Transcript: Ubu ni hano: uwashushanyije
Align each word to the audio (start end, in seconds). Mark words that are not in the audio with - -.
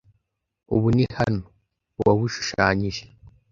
Ubu 0.73 0.87
ni 0.95 1.05
hano: 1.17 1.43
uwashushanyije 1.99 3.03